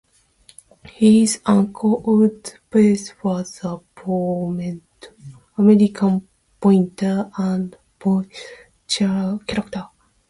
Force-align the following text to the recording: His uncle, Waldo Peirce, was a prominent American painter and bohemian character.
His 0.97 1.39
uncle, 1.45 2.01
Waldo 2.01 2.53
Peirce, 2.71 3.13
was 3.23 3.59
a 3.63 3.77
prominent 3.93 5.11
American 5.59 6.27
painter 6.59 7.29
and 7.37 7.77
bohemian 7.99 8.31
character. 9.45 9.87